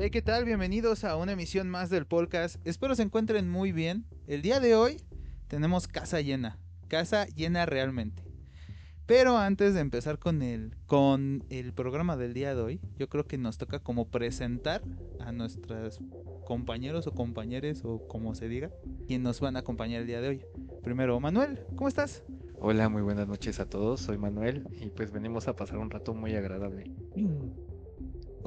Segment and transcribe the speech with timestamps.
[0.00, 0.44] Hey, ¿qué tal?
[0.44, 2.64] Bienvenidos a una emisión más del podcast.
[2.64, 4.04] Espero se encuentren muy bien.
[4.28, 4.98] El día de hoy
[5.48, 6.56] tenemos casa llena,
[6.86, 8.22] casa llena realmente.
[9.06, 13.26] Pero antes de empezar con el, con el programa del día de hoy, yo creo
[13.26, 14.82] que nos toca como presentar
[15.18, 15.98] a nuestros
[16.46, 18.70] compañeros o compañeres o como se diga,
[19.08, 20.44] quien nos van a acompañar el día de hoy.
[20.84, 22.22] Primero, Manuel, ¿cómo estás?
[22.60, 24.00] Hola, muy buenas noches a todos.
[24.02, 26.84] Soy Manuel y pues venimos a pasar un rato muy agradable.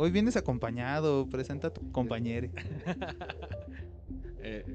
[0.04, 2.50] Hoy vienes acompañado, presenta a tu compañero.
[4.44, 4.66] Eh,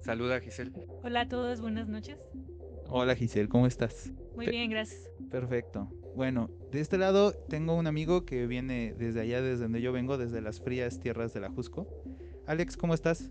[0.00, 0.72] saluda Giselle.
[1.04, 2.18] Hola a todos, buenas noches.
[2.88, 4.10] Hola Giselle, ¿cómo estás?
[4.34, 5.08] Muy Pe- bien, gracias.
[5.30, 5.88] Perfecto.
[6.16, 10.18] Bueno, de este lado tengo un amigo que viene desde allá, desde donde yo vengo,
[10.18, 11.86] desde las frías tierras de la Jusco.
[12.48, 13.30] Alex, ¿cómo estás?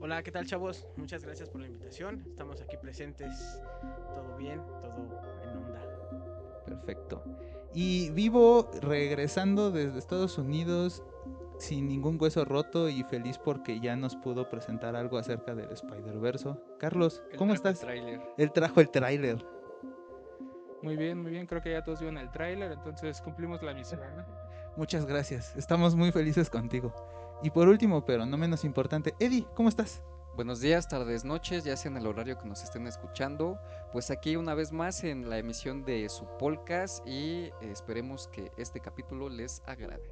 [0.00, 0.88] Hola, ¿qué tal chavos?
[0.96, 2.24] Muchas gracias por la invitación.
[2.26, 3.60] Estamos aquí presentes.
[4.14, 6.62] Todo bien, todo en onda.
[6.64, 7.22] Perfecto.
[7.74, 11.02] Y vivo regresando desde Estados Unidos
[11.58, 16.54] sin ningún hueso roto y feliz porque ya nos pudo presentar algo acerca del Spider-Verse.
[16.78, 17.80] Carlos, ¿cómo trajo el estás?
[17.80, 18.20] tráiler.
[18.38, 19.44] Él trajo el tráiler.
[20.82, 21.46] Muy bien, muy bien.
[21.46, 24.00] Creo que ya todos vieron el tráiler, entonces cumplimos la misión.
[24.16, 24.24] ¿no?
[24.76, 25.56] Muchas gracias.
[25.56, 26.94] Estamos muy felices contigo.
[27.42, 30.02] Y por último, pero no menos importante, Eddie, ¿cómo estás?
[30.38, 33.58] Buenos días, tardes, noches, ya sea en el horario que nos estén escuchando.
[33.90, 38.52] Pues aquí una vez más en la emisión de su podcast y eh, esperemos que
[38.56, 40.08] este capítulo les agrade.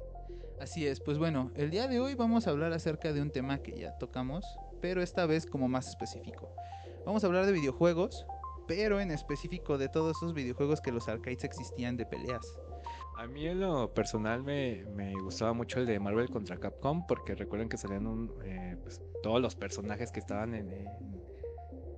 [0.59, 3.63] Así es, pues bueno, el día de hoy vamos a hablar acerca de un tema
[3.63, 4.43] que ya tocamos,
[4.81, 6.53] pero esta vez como más específico.
[7.05, 8.25] Vamos a hablar de videojuegos,
[8.67, 12.45] pero en específico de todos esos videojuegos que los arcades existían de peleas.
[13.17, 17.33] A mí en lo personal me, me gustaba mucho el de Marvel contra Capcom porque
[17.33, 20.87] recuerden que salían un, eh, pues, todos los personajes que estaban en, en,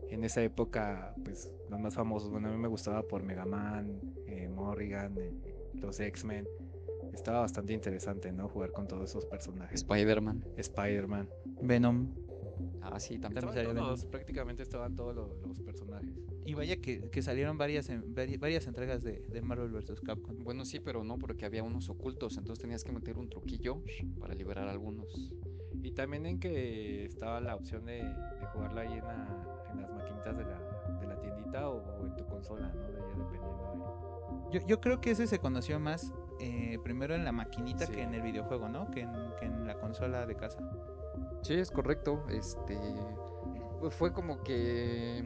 [0.10, 2.32] en esa época, pues los más famosos.
[2.32, 5.34] Bueno, a mí me gustaba por Mega Man, eh, Morrigan, eh,
[5.74, 6.48] los X-Men.
[7.14, 8.48] Estaba bastante interesante, ¿no?
[8.48, 9.82] Jugar con todos esos personajes.
[9.82, 10.46] Spider-Man.
[10.56, 11.28] Spider-Man.
[11.62, 12.16] Venom.
[12.82, 13.44] Ah, sí, también.
[13.44, 13.86] Estaban Venom.
[13.88, 16.16] todos, prácticamente estaban todos los, los personajes.
[16.46, 17.92] Y vaya que, que salieron varias,
[18.40, 20.02] varias entregas de, de Marvel vs.
[20.02, 20.44] Capcom.
[20.44, 23.84] Bueno, sí, pero no, porque había unos ocultos, entonces tenías que meter un truquillo
[24.20, 25.08] para liberar algunos.
[25.84, 29.92] Y también en que estaba la opción de, de jugarlo ahí en, la- en las
[29.94, 32.88] maquinitas de la, de la tiendita o, en tu consola, ¿no?
[32.88, 37.32] De ya dependiendo Yo, yo creo que ese se conoció más eh, primero en la
[37.32, 37.94] maquinita Sí.
[37.94, 38.90] que en el videojuego, ¿no?
[38.92, 40.60] Que en, que en la consola de casa.
[41.44, 42.24] Sí, es correcto.
[42.30, 42.78] Este
[43.92, 45.24] fue como que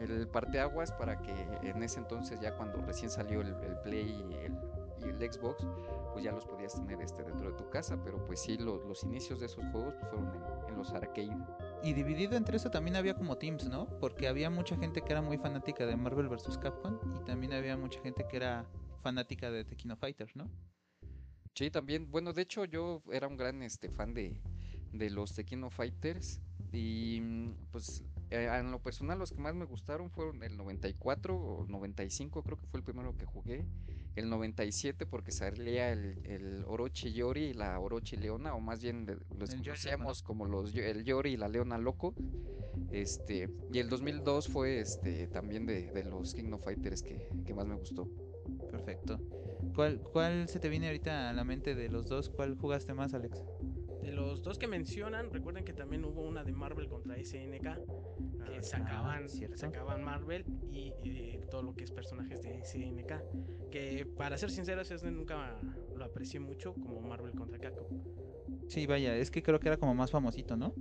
[0.00, 4.34] el parteaguas para que en ese entonces ya cuando recién salió el, el Play y
[4.34, 4.56] el,
[4.98, 5.66] y el Xbox,
[6.12, 9.02] pues ya los podías tener este dentro de tu casa, pero pues sí lo- los
[9.04, 11.36] inicios de esos juegos pues, fueron en, en los arcade.
[11.82, 13.86] Y dividido entre eso también había como teams, ¿no?
[14.00, 16.58] Porque había mucha gente que era muy fanática de Marvel vs.
[16.58, 18.66] Capcom y también había mucha gente que era
[19.02, 20.50] fanática de Tekkino Fighters, ¿no?
[21.54, 24.40] Sí, también, bueno, de hecho yo era un gran este fan de,
[24.92, 26.40] de los Tekkino Fighters
[26.72, 31.36] y mm, pues eh, en lo personal los que más me gustaron fueron el 94
[31.36, 33.64] o 95 creo que fue el primero que jugué,
[34.16, 39.06] el 97 porque salía el, el Orochi Yori y la Orochi Leona o más bien
[39.38, 42.14] los conocíamos como los el Yori y la Leona Loco.
[42.90, 47.54] Este, y el 2002 fue este también de, de los King of Fighters que, que
[47.54, 48.08] más me gustó.
[48.70, 49.20] Perfecto.
[49.74, 52.30] ¿Cuál, ¿Cuál se te viene ahorita a la mente de los dos?
[52.30, 53.42] ¿Cuál jugaste más, Alex?
[54.06, 57.62] De los dos que mencionan, recuerden que también hubo una de Marvel contra SNK.
[58.46, 59.56] Que Ah, sacaban, ¿cierto?
[59.56, 63.70] sacaban Marvel y, y todo lo que es personajes de SNK.
[63.72, 65.58] Que para ser sinceros, ese nunca
[65.96, 67.88] lo aprecié mucho como Marvel contra Capcom.
[68.68, 70.72] Sí, vaya, es que creo que era como más famosito, ¿no?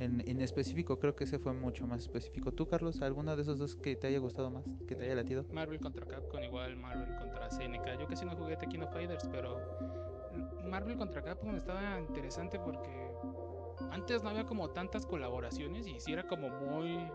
[0.00, 2.52] En, en específico, creo que ese fue mucho más específico.
[2.52, 4.64] ¿Tú, Carlos, alguno de esos dos que te haya gustado más?
[4.88, 5.44] ¿Que te haya latido?
[5.52, 8.00] Marvel contra Capcom, igual Marvel contra CNK.
[8.00, 9.56] Yo casi no jugué Tekken of Fighters, pero
[10.64, 13.12] Marvel contra Capcom estaba interesante porque
[13.90, 17.10] antes no había como tantas colaboraciones y sí era como muy,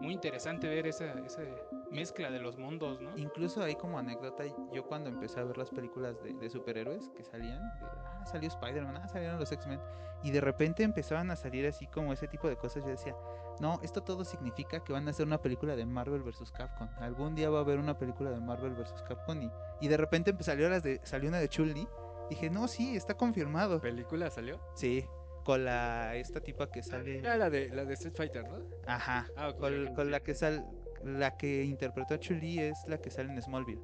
[0.00, 1.42] muy interesante ver esa, esa
[1.90, 3.16] mezcla de los mundos, ¿no?
[3.16, 7.60] Incluso hay como anécdota, yo cuando empecé a ver las películas de, superhéroes que salían,
[7.80, 9.80] de, ah, salió Spider-Man, ah, salieron los X-Men,
[10.22, 13.14] y de repente empezaban a salir así como ese tipo de cosas, yo decía,
[13.60, 16.50] no, esto todo significa que van a hacer una película de Marvel vs.
[16.50, 19.02] Capcom, algún día va a haber una película de Marvel vs.
[19.06, 19.50] Capcom, y,
[19.80, 21.86] y de repente empe- salió, las de, salió una de Chun-Li,
[22.30, 24.60] dije, no, sí, está confirmado, ¿Película salió?
[24.74, 25.04] sí,
[25.44, 28.64] con la, esta tipa que sale, Era la de, la de Street Fighter, ¿no?
[28.86, 30.66] ajá, Ah, ok, con, con la que sal,
[31.02, 33.82] la que interpretó a Chun-Li es la que sale en Smallville.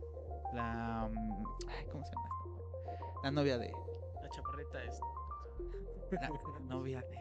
[0.55, 2.29] La mm, ay, ¿cómo se llama?
[2.95, 3.21] esta?
[3.25, 3.71] La novia de
[4.23, 4.99] La chaparrita es.
[6.13, 7.19] la novia de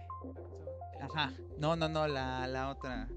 [1.01, 1.33] Ajá.
[1.57, 3.07] No, no, no, la, la otra.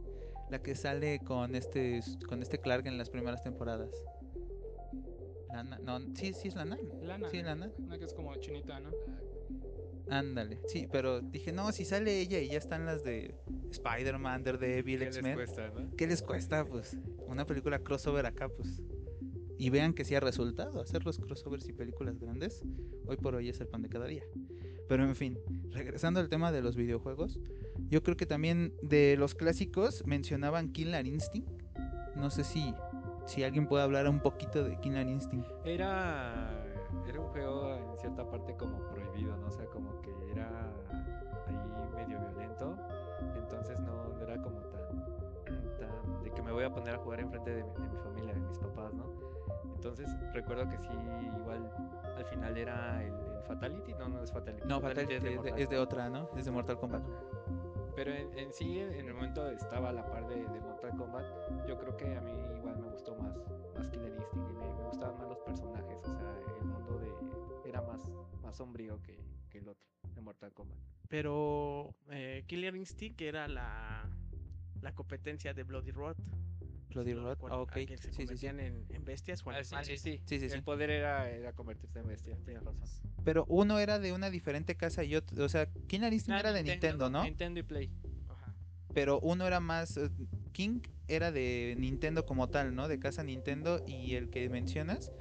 [0.51, 3.91] La que sale con este con este Clark en las primeras temporadas.
[5.53, 6.79] Lana, no, sí, sí es Lana.
[7.03, 7.29] Lana.
[7.31, 7.71] Sí, Lana.
[7.79, 8.91] Una que es como chinita, ¿no?
[10.09, 13.35] Ándale, sí, pero dije, no, si sale ella y ya están las de
[13.71, 15.97] Spider-Man, Daredevil, ¿Qué les X-Men, cuesta, no?
[15.97, 16.65] ¿qué les cuesta?
[16.65, 18.83] Pues una película crossover acá, pues.
[19.59, 22.63] Y vean que sí ha resultado hacer los crossovers y películas grandes.
[23.07, 24.25] Hoy por hoy es el pan de cada día.
[24.89, 25.39] Pero en fin,
[25.71, 27.39] regresando al tema de los videojuegos,
[27.89, 31.49] yo creo que también de los clásicos mencionaban Killer Instinct.
[32.17, 32.75] No sé si,
[33.25, 35.49] si alguien puede hablar un poquito de Killer Instinct.
[35.65, 36.51] Era,
[37.07, 39.49] era un juego en cierta parte como prohibido, ¿no?
[39.49, 40.49] O sea, como que era
[41.47, 41.57] ahí
[41.95, 42.77] medio violento.
[43.37, 45.05] Entonces no, no era como tan,
[45.79, 48.35] tan de que me voy a poner a jugar enfrente de, mi- de mi familia,
[48.35, 49.05] de mis papás, ¿no?
[49.75, 50.89] Entonces recuerdo que sí,
[51.41, 51.71] igual
[52.17, 54.67] al final era el, el Fatality, no, no es Fatality.
[54.69, 56.29] No, Fatality es de, Mortal es de otra, ¿no?
[56.37, 57.03] Es de Mortal Kombat.
[57.95, 61.25] Pero en, en sí, en el momento estaba a la par de, de Mortal Kombat.
[61.67, 63.35] Yo creo que a mí igual gustó más,
[63.77, 65.99] más Killer Instinct y me, me gustaban más los personajes.
[66.07, 68.09] O sea, el mundo de era más,
[68.43, 69.19] más sombrío que,
[69.51, 70.79] que el otro, de Mortal Kombat.
[71.09, 74.09] Pero eh, Killer Instinct era la,
[74.81, 76.17] la competencia de Bloody Roar.
[76.91, 78.47] Bloody Roar, ah, ok, Que se sí, sí, sí.
[78.47, 80.21] En, en bestias o Ah, sí, sí, sí.
[80.27, 80.55] Sí, sí, sí.
[80.55, 82.87] El poder era, era convertirse en bestia, tienes razón.
[83.25, 86.53] Pero uno era de una diferente casa y otro, o sea, Killer Instinct Ah, era
[86.53, 87.25] de Nintendo, ¿no?
[87.25, 87.91] Nintendo y Play.
[88.95, 90.11] Pero uno era más eh,
[90.53, 92.89] King era de Nintendo como tal, ¿no?
[92.89, 95.13] De casa Nintendo y el que mencionas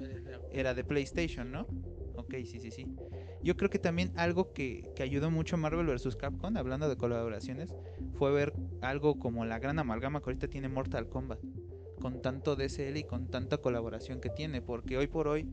[0.52, 1.68] era de PlayStation, ¿no?
[2.16, 2.86] Ok, sí, sí, sí.
[3.44, 6.16] Yo creo que también algo que, que ayudó mucho Marvel vs.
[6.16, 7.74] Capcom, hablando de colaboraciones,
[8.14, 11.40] fue ver algo como la gran amalgama que ahorita tiene Mortal Kombat.
[12.00, 14.62] Con tanto DSL y con tanta colaboración que tiene.
[14.62, 15.48] Porque hoy por hoy,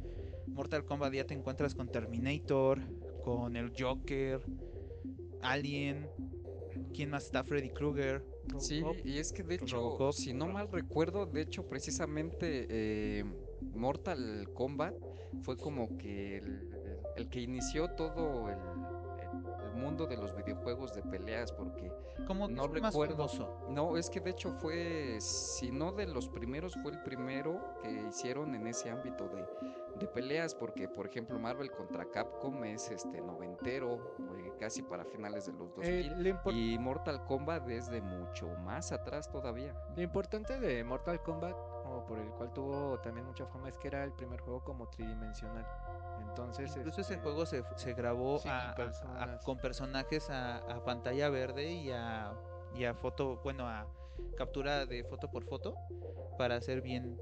[0.46, 2.80] Mortal Kombat ya te encuentras con Terminator,
[3.22, 4.40] con el Joker,
[5.42, 6.08] Alien.
[6.98, 7.44] ¿Quién más está?
[7.44, 8.24] Freddy Krueger.
[8.58, 10.12] Sí, y es que de hecho, Robocop.
[10.14, 13.24] si no mal recuerdo, de hecho precisamente eh,
[13.72, 14.96] Mortal Kombat
[15.42, 16.68] fue como que el,
[17.14, 18.58] el que inició todo el
[19.78, 21.90] mundo de los videojuegos de peleas, porque
[22.26, 23.16] Como No es el más recuerdo.
[23.70, 27.90] no, es que de hecho fue, si no de los primeros, fue el primero que
[28.08, 29.46] hicieron en ese ámbito de,
[29.98, 35.46] de peleas, porque por ejemplo Marvel contra Capcom es este noventero, eh, casi para finales
[35.46, 36.26] de los 2000.
[36.26, 39.74] Eh, Y Mortal Kombat es de mucho más atrás todavía.
[39.96, 41.56] lo importante de Mortal Kombat,
[41.98, 44.88] o por el cual tuvo también mucha fama, es que era el primer juego como
[44.88, 45.66] tridimensional.
[46.20, 49.44] Entonces, Incluso ese este, juego se, se grabó Sí, a- con a- a- personas.
[49.44, 52.32] con personajes a, a pantalla verde y a,
[52.74, 53.86] y a foto, bueno, a
[54.36, 55.76] captura de foto por foto
[56.36, 57.20] para hacer bien,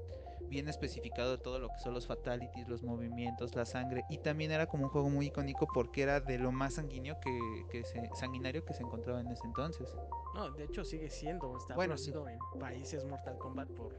[0.49, 4.03] bien especificado todo lo que son los fatalities, los movimientos, la sangre.
[4.09, 7.65] Y también era como un juego muy icónico porque era de lo más sanguíneo que,
[7.71, 9.95] que se, sanguinario que se encontraba en ese entonces.
[10.35, 11.55] No, de hecho sigue siendo.
[11.57, 12.11] Está Bueno, sí.
[12.11, 13.91] en países Mortal Kombat por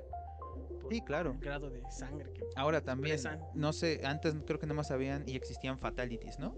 [0.91, 1.33] Sí, claro.
[1.33, 3.41] el grado de sangre que Ahora también, expresan.
[3.55, 6.57] no sé, antes creo que no más habían y existían fatalities, ¿no?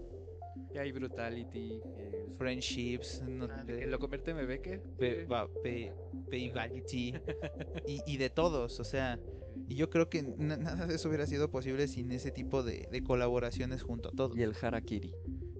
[0.73, 4.77] y hay Brutality, eh, Friendships, no ah, lo convierte en bebé, que
[5.25, 5.93] va- pe-
[6.29, 7.13] Payvality,
[7.87, 9.19] y, y de todos, o sea,
[9.67, 12.87] y yo creo que na- nada de eso hubiera sido posible sin ese tipo de,
[12.89, 14.37] de colaboraciones junto a todos.
[14.37, 15.13] Y el Harakiri.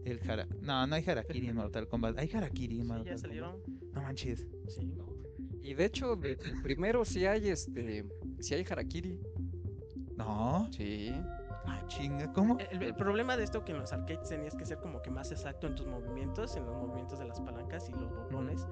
[0.05, 3.11] El Hara- no, no hay Harakiri en Mortal Kombat, hay Harakiri en Sí, Mortal ya
[3.11, 3.21] Kombat.
[3.21, 3.61] salieron.
[3.93, 4.47] No manches.
[4.69, 4.93] Sí.
[5.61, 8.05] Y de hecho, de- primero sí hay este.
[8.41, 9.19] Sí hay Harakiri.
[10.17, 11.13] No, Sí.
[11.65, 12.57] ah, chinga, ¿cómo?
[12.59, 15.31] El, el problema de esto que en los arcades tenías que ser como que más
[15.31, 18.67] exacto en tus movimientos, en los movimientos de las palancas y los botones,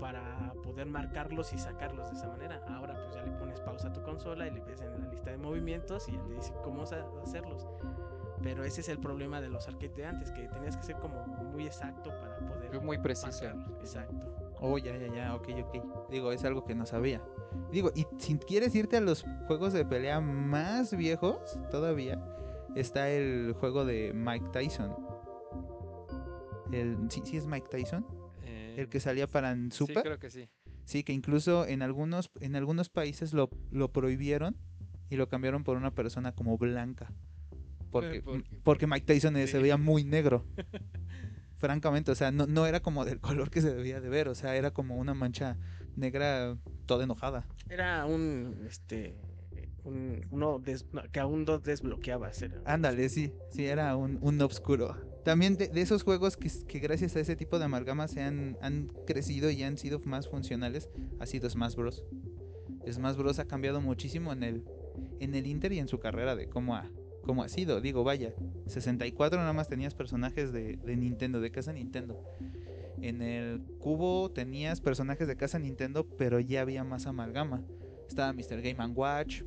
[0.00, 2.60] para poder marcarlos y sacarlos de esa manera.
[2.68, 5.30] Ahora pues ya le pones pausa a tu consola y le ves en la lista
[5.30, 7.66] de movimientos y ya te dice cómo hacerlos.
[8.42, 11.24] Pero ese es el problema de los arcades de antes, que tenías que ser como
[11.26, 13.44] muy exacto para poder Es muy preciso.
[13.44, 13.80] marcarlos.
[13.80, 14.43] Exacto.
[14.66, 16.08] Oh, ya, ya, ya, ok, ok.
[16.10, 17.22] Digo, es algo que no sabía.
[17.70, 22.18] Digo, y si quieres irte a los juegos de pelea más viejos, todavía,
[22.74, 24.96] está el juego de Mike Tyson.
[26.72, 28.06] El, ¿sí, sí es Mike Tyson?
[28.42, 30.02] eh, El que salía para en Sí, Super.
[30.02, 30.48] creo que sí.
[30.86, 34.56] Sí, que incluso en algunos, en algunos países lo, lo prohibieron
[35.10, 37.12] y lo cambiaron por una persona como blanca.
[37.90, 40.44] Porque, ¿por- porque Mike Tyson eh, se veía muy negro.
[41.68, 44.34] Francamente, o sea, no, no era como del color que se debía de ver, o
[44.34, 45.56] sea, era como una mancha
[45.96, 47.46] negra toda enojada.
[47.70, 49.16] Era un, este,
[49.82, 52.42] un, uno des- que aún no desbloqueabas.
[52.42, 54.94] era- Ándale, sí, sí, era un, un obscuro.
[55.24, 58.58] También de, de esos juegos que, que gracias a ese tipo de amalgama se han,
[58.60, 62.04] han crecido y han sido más funcionales, ha sido Smash Bros.
[62.86, 64.64] Smash Bros ha cambiado muchísimo en el,
[65.18, 66.90] en el Inter y en su carrera de cómo ha,
[67.24, 67.80] cómo ha sido.
[67.80, 68.32] Digo, vaya,
[68.66, 72.22] 64 nada más tenías personajes de, de Nintendo, de casa Nintendo.
[73.00, 77.62] En el Cubo tenías personajes de casa Nintendo, pero ya había más amalgama.
[78.08, 78.60] Estaba Mr.
[78.62, 79.42] Game Watch.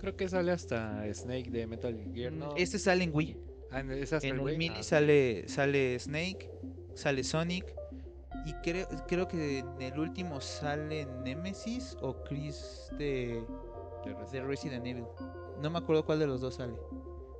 [0.00, 2.54] Creo que sale hasta Snake de Metal Gear, ¿no?
[2.56, 3.36] Este sale en Wii.
[3.70, 6.50] Ah, en el mini Ah, sale, sale Snake,
[6.94, 7.66] sale Sonic.
[8.46, 13.42] Y creo, creo que en el último sale Nemesis o Chris de,
[14.04, 15.04] de de Resident- Resident Evil.
[15.60, 16.74] No me acuerdo cuál de los dos sale.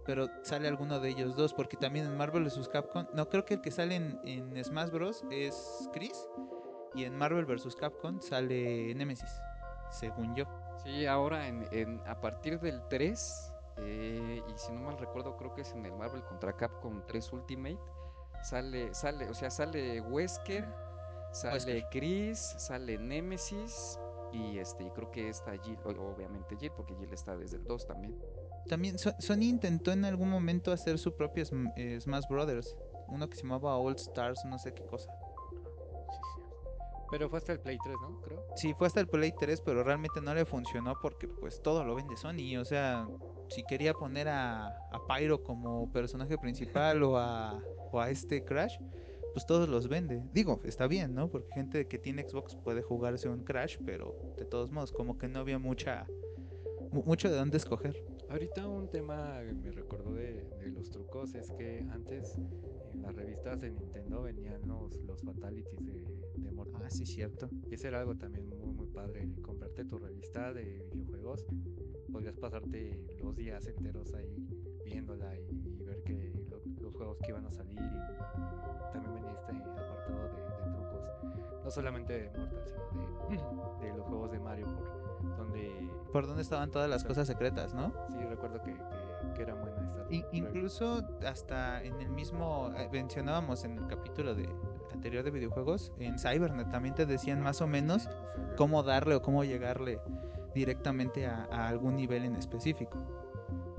[0.09, 1.53] Pero sale alguno de ellos dos.
[1.53, 2.67] Porque también en Marvel vs.
[2.71, 3.07] Capcom.
[3.13, 5.23] No, creo que el que sale en, en Smash Bros.
[5.31, 6.27] es Chris.
[6.95, 7.77] Y en Marvel vs.
[7.77, 9.31] Capcom sale Nemesis.
[9.91, 10.45] Según yo.
[10.83, 15.53] Sí, ahora en, en- a partir del 3, eh, y si no mal recuerdo, creo
[15.55, 17.79] que es en el Marvel contra Capcom 3 Ultimate,
[18.45, 20.67] sale, sale, o sea, sale Wesker,
[21.33, 21.85] sale Wesker.
[21.91, 23.99] Chris, sale Nemesis,
[24.33, 27.87] y este, y creo que está Jill, obviamente Jill, porque Jill está desde el 2
[27.87, 28.17] también.
[28.69, 31.45] También So- Sony intentó en algún momento hacer su propio
[31.77, 32.77] eh, Smash Brothers.
[33.09, 35.11] Uno que se llamaba All Stars, no sé qué cosa.
[37.11, 38.21] Pero fue hasta el Play 3, ¿no?
[38.21, 38.45] Creo.
[38.55, 41.95] Sí, fue hasta el Play 3, pero realmente no le funcionó porque pues todo lo
[41.95, 42.59] vende Sony.
[42.61, 43.09] O sea,
[43.49, 47.59] si quería poner a, a Pyro como personaje principal o, a,
[47.93, 48.77] o a este Crash,
[49.33, 50.23] pues todos los vende.
[50.35, 51.29] Digo, está bien, ¿no?
[51.31, 55.29] Porque gente que tiene Xbox puede jugarse un Crash, pero de todos modos, como que
[55.29, 56.07] no había mucha
[56.93, 57.97] mu- mucho de dónde escoger.
[58.29, 62.37] Ahorita un tema que me recordó de, de los trucos es que antes
[62.93, 66.05] en las revistas de Nintendo venían los, los fatalities de,
[66.37, 66.83] de Mortal.
[66.85, 67.49] Ah, sí, cierto.
[67.71, 71.47] Y ese era algo también muy muy padre, comprarte tu revista de videojuegos.
[72.13, 74.47] Podrías pasarte los días enteros ahí
[74.85, 75.49] viéndola y,
[75.81, 80.29] y ver que lo- los juegos que iban a salir y también venía este apartado
[80.29, 80.48] de.
[81.69, 86.41] No solamente de Mortal, sino de, de los juegos de Mario, por, donde Por dónde
[86.41, 87.93] estaban todas las cosas secretas, ¿no?
[88.09, 90.07] sí recuerdo que, que, que era buena esta.
[90.15, 94.49] In- incluso hasta en el mismo eh, mencionábamos en el capítulo de
[94.95, 98.09] anterior de videojuegos en Cybernet también te decían más o menos
[98.57, 100.01] cómo darle o cómo llegarle
[100.55, 102.97] directamente a, a algún nivel en específico.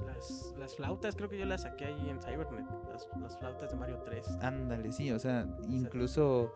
[0.06, 2.66] Las, las flautas, creo que yo las saqué ahí en Cybernet.
[2.92, 4.28] Las, las flautas de Mario 3.
[4.42, 6.52] Ándale, sí, o sea, incluso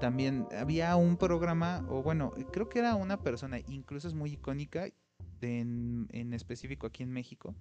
[0.00, 4.86] también había un programa, o bueno, creo que era una persona, incluso es muy icónica,
[5.40, 7.54] de en, en específico aquí en México,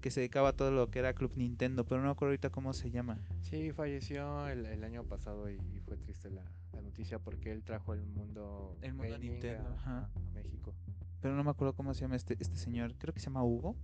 [0.00, 2.50] que se dedicaba a todo lo que era Club Nintendo, pero no me acuerdo ahorita
[2.50, 3.18] cómo se llama.
[3.40, 7.62] Sí, falleció el, el año pasado y, y fue triste la, la noticia porque él
[7.64, 10.10] trajo el mundo, El mundo Nintendo, a- ajá.
[10.14, 10.74] a México,
[11.20, 13.74] Pero no me acuerdo cómo se llama este, este señor, creo que se llama Hugo.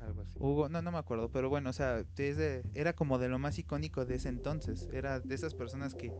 [0.00, 0.32] Algo así.
[0.38, 3.58] Hugo, no, no me acuerdo, pero bueno, o sea, desde, era como de lo más
[3.58, 4.88] icónico de ese entonces.
[4.92, 6.12] Era de esas personas que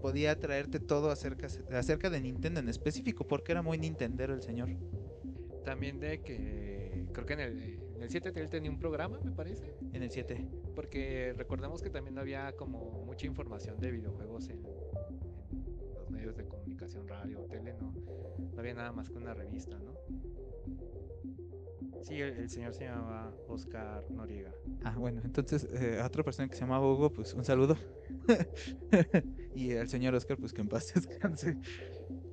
[0.00, 4.70] podía traerte todo acerca, acerca de Nintendo en específico, porque era muy Nintendero el señor.
[5.64, 9.30] También de que creo que en el, en el 7 él tenía un programa, me
[9.30, 10.44] parece, En el 7.
[10.74, 16.36] porque recordemos que también no había como mucha información de videojuegos en, en los medios
[16.36, 17.92] de comunicación, radio, tele, no,
[18.52, 19.92] no había nada más que una revista, ¿no?
[22.02, 24.52] Sí, el, el señor se llamaba Oscar Noriega.
[24.84, 27.76] Ah, bueno, entonces eh, a otra persona que se llamaba Hugo, pues un saludo.
[29.54, 31.56] y al señor Oscar, pues que en paz descanse.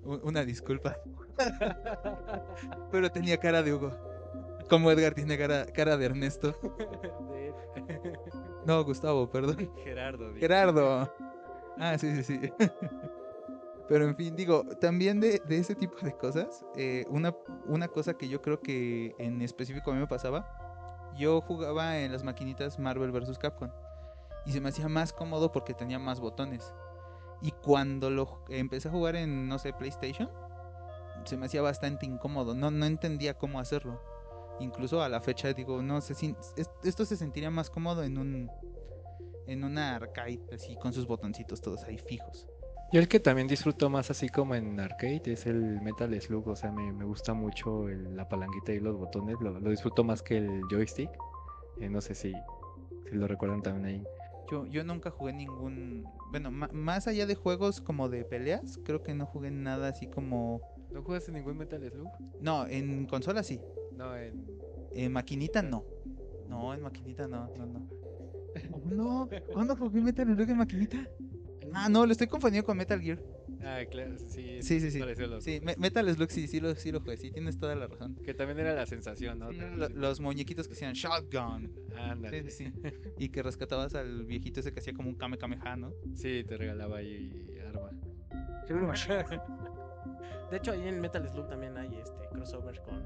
[0.03, 0.97] Una disculpa.
[2.91, 3.95] pero tenía cara de Hugo.
[4.69, 6.55] Como Edgar tiene cara, cara de Ernesto.
[8.65, 9.71] No, Gustavo, perdón.
[9.83, 10.33] Gerardo.
[10.35, 11.13] Gerardo.
[11.77, 12.51] Ah, sí, sí, sí.
[13.89, 18.13] Pero en fin, digo, también de, de ese tipo de cosas, eh, una, una cosa
[18.13, 22.77] que yo creo que en específico a mí me pasaba, yo jugaba en las maquinitas
[22.77, 23.37] Marvel vs.
[23.39, 23.71] Capcom
[24.45, 26.71] y se me hacía más cómodo porque tenía más botones.
[27.41, 30.29] Y cuando lo empecé a jugar en, no sé, PlayStation,
[31.25, 33.99] se me hacía bastante incómodo, no, no entendía cómo hacerlo.
[34.59, 38.17] Incluso a la fecha digo, no sé si es- esto se sentiría más cómodo en
[38.17, 38.51] un
[39.47, 42.47] en una arcade así con sus botoncitos todos ahí fijos.
[42.91, 46.55] Yo el que también disfruto más así como en arcade es el Metal Slug, o
[46.55, 50.23] sea, me, me gusta mucho el- la palanquita y los botones, lo, lo disfruto más
[50.23, 51.09] que el joystick.
[51.79, 52.33] Eh, no sé si,
[53.09, 54.03] si lo recuerdan también ahí.
[54.49, 59.13] Yo, yo nunca jugué ningún, bueno, más allá de juegos como de peleas, creo que
[59.13, 60.59] no jugué nada así como,
[60.91, 62.09] ¿No jugaste ningún Metal Slug?
[62.41, 63.61] no, en consola sí,
[63.95, 64.47] No, en...
[64.95, 65.85] en maquinita no.
[66.47, 67.87] No, en maquinita no, no, no.
[68.85, 71.07] No, ¿cuándo jugué Metal Slug en maquinita?
[71.73, 73.19] Ah, no, lo estoy confundiendo con Metal Gear.
[73.61, 74.61] Ah, claro, sí.
[74.61, 75.01] Sí, sí, sí.
[75.39, 75.59] Sí.
[75.63, 78.15] Me- Metal Slug sí, sí lo, sí lo jugué, sí, tienes toda la razón.
[78.23, 79.51] Que también era la sensación, ¿no?
[79.51, 81.71] Lo- los muñequitos que hacían shotgun.
[81.97, 82.43] Ándale.
[82.43, 82.73] Sí, sí, sí.
[83.19, 85.91] Y que rescatabas al viejito ese que hacía como un Kame Kameha, ¿no?
[86.15, 87.91] Sí, te regalaba ahí arma.
[90.51, 93.03] De hecho, ahí en Metal Slug también hay este crossover con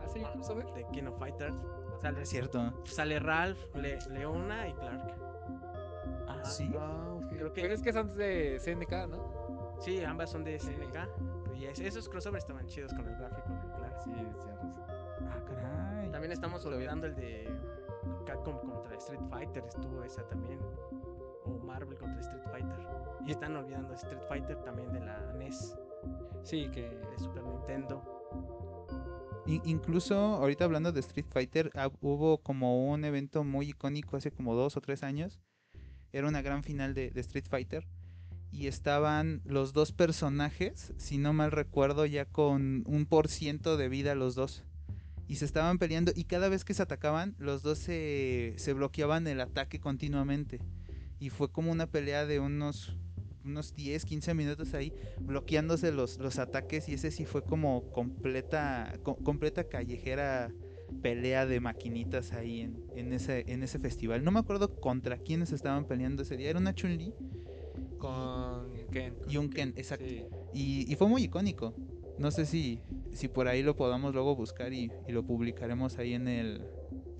[0.00, 0.66] Ah, sí, crossover.
[0.74, 1.54] de King of Fighters.
[2.02, 2.82] Sale, Es cierto.
[2.84, 5.14] sale Ralph, Le- Leona y Clark.
[6.28, 6.70] Ah, sí.
[6.78, 7.17] Ah, ok.
[7.38, 9.76] Creo que- Pero es que son de CNK, ¿no?
[9.80, 11.08] Sí, ambas son de SNK.
[11.54, 14.02] Y es- esos crossovers estaban chidos con el gráfico de Clark.
[14.02, 14.74] Sí, razón.
[15.28, 16.10] Ah, caray.
[16.10, 17.48] También estamos olvidando el de
[18.26, 20.58] Capcom contra Street Fighter estuvo esa también.
[21.44, 22.86] O Marvel contra Street Fighter.
[23.26, 25.76] Y están olvidando Street Fighter también de la NES,
[26.42, 28.02] Sí, que de Super Nintendo.
[29.46, 34.30] In- incluso ahorita hablando de Street Fighter, ah, hubo como un evento muy icónico hace
[34.30, 35.40] como dos o tres años.
[36.12, 37.86] Era una gran final de, Street Fighter.
[38.50, 43.88] Y estaban los dos personajes, si no mal recuerdo, ya con un por ciento de
[43.90, 44.64] vida los dos.
[45.26, 49.26] Y se estaban peleando y cada vez que se atacaban, los dos se, se bloqueaban
[49.26, 50.60] el ataque continuamente.
[51.20, 52.96] Y fue como una pelea de unos,
[53.44, 56.88] unos 10, 15 minutos ahí, bloqueándose los, los ataques.
[56.88, 60.54] Y ese sí fue como completa, co- completa callejera
[61.02, 64.24] pelea de maquinitas ahí en, en, ese, en ese festival.
[64.24, 66.50] No me acuerdo contra quiénes estaban peleando ese día.
[66.50, 67.14] Era una Chun-Li
[67.98, 69.14] con Ken.
[69.28, 70.04] y un Ken, exacto.
[70.06, 70.24] Sí.
[70.52, 71.74] Y, y fue muy icónico.
[72.18, 72.80] No sé si,
[73.12, 76.66] si por ahí lo podamos luego buscar y, y lo publicaremos ahí en el,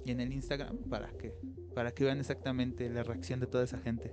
[0.04, 1.32] y en el Instagram para que,
[1.74, 4.12] para que vean exactamente la reacción de toda esa gente.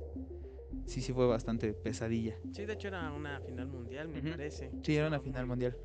[0.86, 2.36] Sí, sí fue bastante pesadilla.
[2.52, 4.70] Sí, de hecho era una final mundial, me parece.
[4.84, 5.76] Sí, era una final mundial.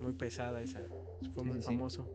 [0.00, 0.80] Muy pesada esa.
[1.34, 1.64] Fue Sí, muy sí.
[1.64, 2.08] famoso.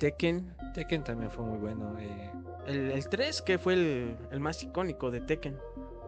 [0.00, 0.56] Tekken.
[0.74, 1.96] Tekken también fue muy bueno.
[1.98, 2.32] eh,
[2.66, 5.56] El, el 3 que fue el, el más icónico de Tekken.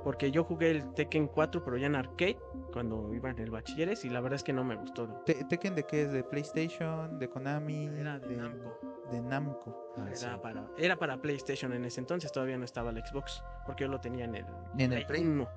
[0.02, 2.36] Porque yo jugué el Tekken 4 pero ya en arcade
[2.72, 5.06] cuando iba en el bachilleres y la verdad es que no me gustó.
[5.24, 6.12] Te- ¿Tekken de qué es?
[6.12, 7.20] ¿De PlayStation?
[7.20, 7.86] ¿De Konami?
[7.86, 8.80] Era de Namco.
[9.12, 9.92] de Namco.
[9.98, 10.24] ah, sí.
[10.24, 13.44] Era para, era para PlayStation en ese entonces, todavía no estaba el Xbox.
[13.64, 14.46] Porque yo lo tenía en el,
[14.76, 15.22] En el Play.
[15.24, 15.48] 1.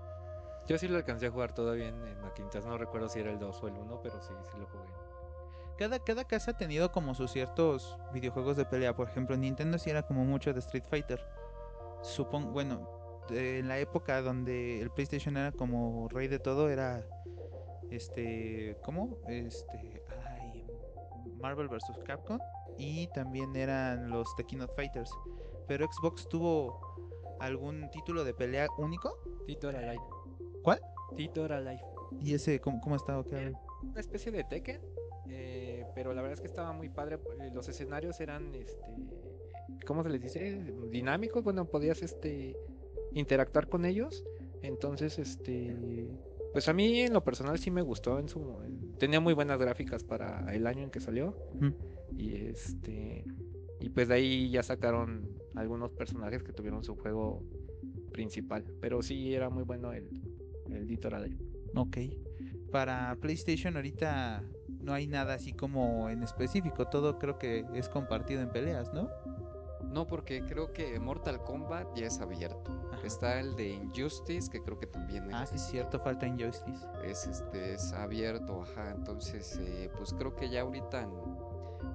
[0.68, 2.16] Yo sí lo alcancé a jugar todavía en, en.
[2.66, 4.90] No recuerdo si era el 2 o el 1, pero sí, sí lo jugué.
[5.78, 8.96] Cada, cada casa ha tenido como sus ciertos videojuegos de pelea.
[8.96, 11.20] Por ejemplo, Nintendo sí era como mucho de Street Fighter.
[12.02, 12.88] Supongo, bueno,
[13.30, 17.06] de- en la época donde el PlayStation era como rey de todo, era
[17.92, 19.18] este, ¿cómo?
[19.28, 20.66] Este, ay,
[21.42, 22.00] Marvel vs.
[22.06, 22.40] Capcom
[22.78, 25.12] y también eran los Tekken of Fighters.
[25.68, 26.80] Pero Xbox tuvo
[27.40, 29.18] algún título de pelea único.
[29.46, 30.04] Tito era Life.
[30.64, 30.80] ¿Cuál?
[31.16, 31.84] Tito era Life.
[32.22, 33.22] ¿Y ese cómo, cómo está?
[33.82, 34.82] Una especie de Tekken,
[35.30, 37.18] eh, pero la verdad es que estaba muy padre.
[37.40, 38.92] eh, Los escenarios eran, este,
[39.86, 40.74] ¿cómo se les dice?
[40.90, 41.44] Dinámicos.
[41.44, 42.56] Bueno, podías, este,
[43.14, 44.24] interactuar con ellos.
[44.62, 46.08] Entonces, este,
[46.54, 48.20] pues a mí en lo personal sí me gustó.
[48.20, 51.38] En su, en- tenía muy buenas gráficas para el año en que salió.
[52.18, 53.26] Y este,
[53.80, 57.44] y pues de ahí ya sacaron algunos personajes que tuvieron su juego
[58.12, 58.66] principal.
[58.82, 60.10] Pero sí era muy bueno el,
[60.72, 61.10] el Dito.
[61.76, 61.98] Ok.
[62.72, 64.44] Para PlayStation ahorita
[64.82, 66.86] no hay nada así como en específico.
[66.88, 69.10] Todo creo que es compartido en peleas, ¿no?
[69.84, 72.72] No, porque creo que Mortal Kombat ya es abierto.
[72.92, 73.06] Ajá.
[73.06, 76.86] Está el de Injustice, que creo que también Ah, es, sí, es cierto, falta Injustice.
[77.04, 78.92] es, este, es abierto, ajá.
[78.92, 81.02] Entonces, eh, pues creo que ya ahorita.
[81.04, 81.46] en-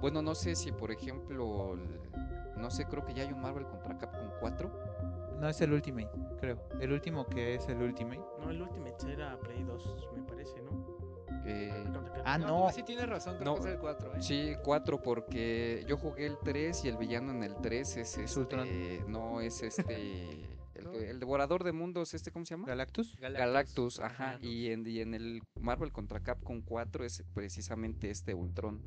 [0.00, 1.76] Bueno, no sé si, por ejemplo,
[2.56, 4.70] no sé, creo que ya hay un Marvel contra Capcom 4.
[5.40, 6.58] No es el Ultimate, creo.
[6.80, 8.20] El último que es el Ultimate.
[8.40, 10.86] No, el Ultimate era Play 2, me parece, ¿no?
[11.46, 11.84] eh,
[12.24, 12.70] Ah, no.
[12.70, 14.22] sí tienes razón, creo creo es que es el 4, ¿eh?
[14.22, 19.04] Sí, 4 porque yo jugué el 3 y el villano en el 3 es este,
[19.08, 22.66] no es este, el, devorador de mundos, este, ¿cómo se llama?
[22.66, 23.16] Galactus.
[23.18, 24.38] Galactus, ajá, Ajá.
[24.42, 28.82] y en, y en el Marvel contra Capcom 4 es precisamente este Ultron.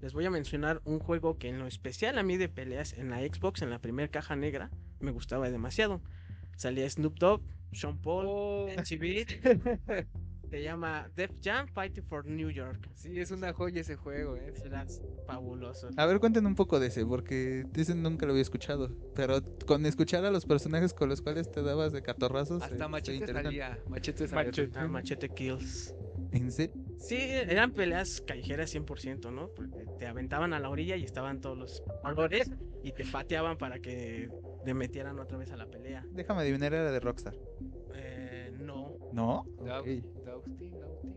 [0.00, 3.10] Les voy a mencionar un juego que en lo especial a mí de peleas en
[3.10, 6.00] la Xbox, en la primera caja negra, me gustaba demasiado.
[6.56, 8.68] Salía Snoop Dogg, Sean Paul, Oh.
[10.50, 12.88] Se llama Def Jam Fighting for New York.
[12.94, 14.52] sí, es una joya ese juego, ¿eh?
[14.64, 14.84] Era
[15.24, 15.90] fabuloso.
[15.96, 18.90] A ver, cuenten un poco de ese, porque ese nunca lo había escuchado.
[19.14, 22.62] Pero con escuchar a los personajes con los cuales te dabas de catorrazos.
[22.64, 23.78] Hasta eh, Machete salía.
[23.88, 24.44] Machete salía.
[24.46, 25.94] Machete, ah, Machete Kills.
[26.32, 26.74] ¿En serio?
[26.98, 29.50] Sí, eran peleas callejeras 100%, ¿no?
[29.54, 32.50] Porque te aventaban a la orilla y estaban todos los jugadores
[32.82, 34.28] y te pateaban para que
[34.64, 36.04] te metieran otra vez a la pelea.
[36.12, 37.34] Déjame adivinar, era de Rockstar.
[37.94, 38.96] Eh, no.
[39.12, 39.44] ¿No?
[39.58, 39.86] Dau- Ok.
[40.24, 41.14] Daughty, Daughty.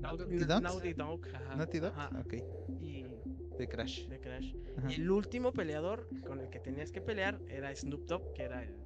[0.00, 0.62] Naughty Dogs?
[0.62, 1.26] Naughty Dog.
[1.34, 1.56] Ajá.
[1.56, 1.92] ¿Naughty Dog?
[1.96, 2.10] Ajá.
[2.20, 2.34] Ok.
[2.80, 3.04] Y
[3.58, 4.06] De Crash.
[4.08, 4.54] de Crash.
[4.78, 4.90] Ajá.
[4.90, 8.62] Y el último peleador con el que tenías que pelear era Snoop Dogg, que era
[8.62, 8.70] el.
[8.70, 8.82] el-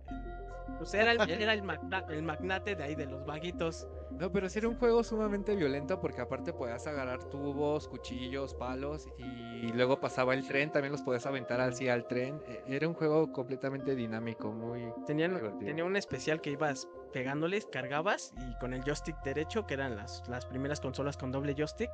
[0.79, 3.87] pues era el, era el, magna- el magnate de ahí de los vaguitos.
[4.11, 9.09] No, pero sí era un juego sumamente violento porque aparte podías agarrar tubos, cuchillos, palos
[9.18, 12.40] y luego pasaba el tren, también los podías aventar así al tren.
[12.48, 14.92] E- Era un juego completamente dinámico, muy...
[15.07, 15.64] Tenían, Divertido.
[15.66, 20.22] tenía un especial que ibas pegándoles, cargabas y con el joystick derecho, que eran las,
[20.29, 21.90] las primeras consolas con doble joystick,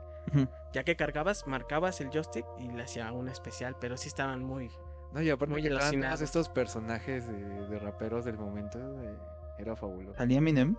[0.72, 4.68] ya que cargabas, marcabas el joystick y le hacía un especial, pero sí estaban muy...
[5.12, 7.35] No, y aparte Muy todos estos personajes de,
[7.68, 9.16] de raperos del momento, eh,
[9.58, 10.18] era fabuloso.
[10.18, 10.76] ¿Salía Eminem?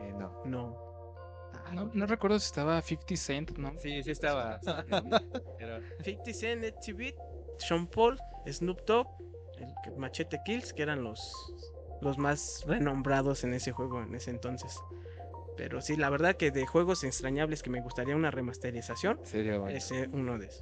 [0.00, 0.42] Eh, no.
[0.44, 0.86] No.
[1.72, 3.72] No, no recuerdo si estaba 50 Cent, ¿no?
[3.78, 4.60] Sí, sí estaba.
[5.58, 7.14] Era- 50 Cent, HB,
[7.56, 9.06] Sean Paul, Snoop Dogg
[9.86, 11.32] el Machete Kills, que eran los,
[12.00, 14.78] los más renombrados en ese juego en ese entonces.
[15.56, 19.76] Pero sí, la verdad que de juegos extrañables que me gustaría una remasterización, Sería bueno.
[19.76, 20.60] es eh, uno de esos.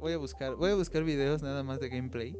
[0.00, 2.36] Voy a buscar, voy a buscar videos nada más de gameplay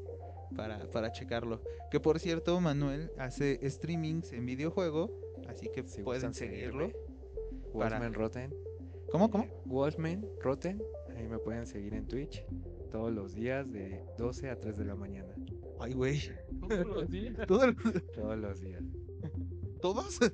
[0.56, 1.62] para, para checarlo.
[1.90, 5.10] Que por cierto, Manuel hace streamings en videojuego,
[5.48, 6.86] así que Si pueden seguirlo.
[6.88, 6.94] seguirme.
[7.72, 8.54] para- Wolfman Rotten.
[9.12, 9.44] ¿Cómo, cómo?
[9.44, 10.82] Eh, Wolfman Rotten.
[11.16, 12.44] Ahí me pueden seguir en Twitch
[12.90, 15.34] todos los días de 12 a 3 de la mañana.
[15.82, 16.20] Ay, güey.
[16.60, 17.34] Todos los días.
[18.14, 18.82] Todos los días.
[19.80, 20.18] ¿Todos?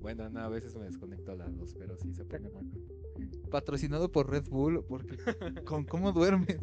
[0.00, 2.72] Bueno, no, a veces me desconecto a las 2, pero sí se pone bueno.
[3.52, 5.16] Patrocinado por Red Bull, porque
[5.64, 6.58] con cómo duermes.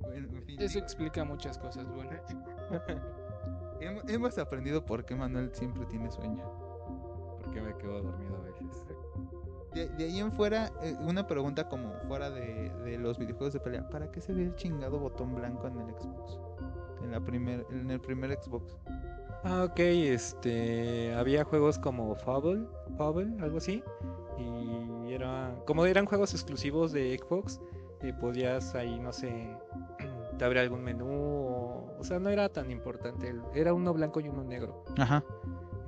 [0.00, 2.12] Bueno, en fin, Eso digo, explica muchas cosas, bueno.
[3.80, 6.44] hem- hemos aprendido por qué Manuel siempre tiene sueño.
[7.42, 8.84] Porque me quedo dormido a veces.
[9.74, 13.60] De, de ahí en fuera, eh, una pregunta como fuera de, de los videojuegos de
[13.60, 13.88] pelea.
[13.88, 16.38] ¿Para qué se ve el chingado botón blanco en el Xbox?
[17.02, 18.76] En, la primer, en el primer Xbox.
[19.44, 21.14] Ah, ok, este.
[21.14, 23.82] Había juegos como Fable, Fable, algo así.
[24.38, 25.54] Y era.
[25.66, 27.60] Como eran juegos exclusivos de Xbox,
[28.02, 29.56] y podías ahí, no sé.
[30.38, 31.06] Te abre algún menú.
[31.06, 33.34] O, o sea, no era tan importante.
[33.54, 34.84] Era uno blanco y uno negro.
[34.98, 35.24] Ajá.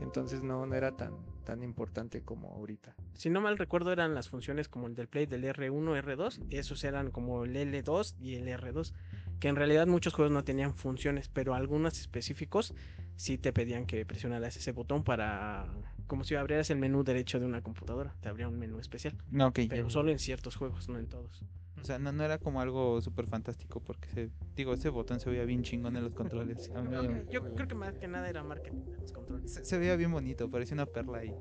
[0.01, 2.95] Entonces no, no era tan, tan importante como ahorita.
[3.15, 6.47] Si no mal recuerdo, eran las funciones como el del Play del R1, R2.
[6.51, 8.93] Esos eran como el L2 y el R2.
[9.41, 12.75] Que en realidad muchos juegos no tenían funciones, pero algunos específicos
[13.17, 15.67] sí te pedían que presionaras ese botón para.
[16.07, 18.15] Como si abrieras el menú derecho de una computadora.
[18.21, 19.17] Te abría un menú especial.
[19.31, 19.53] No.
[19.53, 21.43] Pero solo en ciertos juegos, no en todos.
[21.83, 25.29] O sea, no, no era como algo súper fantástico porque, se, digo, ese botón se
[25.29, 26.71] veía bien chingón en los controles.
[26.77, 29.51] A mí me- Yo creo que más que nada era marketing de los controles.
[29.53, 31.35] se, se veía bien bonito, parecía una perla ahí,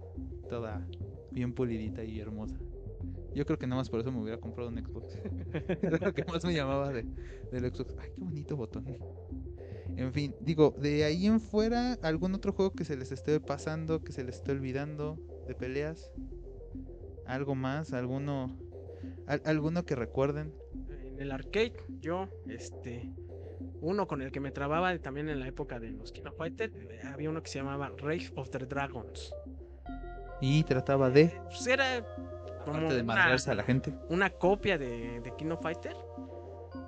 [0.50, 0.84] toda
[1.30, 2.56] bien pulidita y hermosa.
[3.36, 5.16] Yo creo que nada más por eso me hubiera comprado un Xbox.
[5.84, 7.04] Era lo que más me llamaba de,
[7.52, 7.96] del Xbox.
[8.00, 8.84] Ay, qué bonito botón.
[9.96, 14.04] En fin, digo, de ahí en fuera, ¿algún otro juego que se les esté pasando,
[14.04, 16.12] que se les esté olvidando de peleas?
[17.26, 17.94] ¿Algo más?
[17.94, 18.58] ¿Alguno,
[19.32, 20.54] al- alguno que recuerden?
[21.04, 23.12] En el arcade, yo, este.
[23.82, 26.74] Uno con el que me trababa también en la época de los King of Fighters,
[26.76, 29.34] eh, había uno que se llamaba Rage of the Dragons.
[30.40, 32.04] Y trataba de, Pues era
[32.66, 33.94] como aparte de una, madrearse a la gente.
[34.10, 35.96] una copia de, de King of Fighter,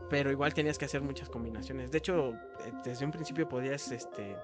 [0.10, 1.92] pero igual tenías que hacer muchas combinaciones.
[1.92, 4.36] De hecho, eh, desde un principio podías este,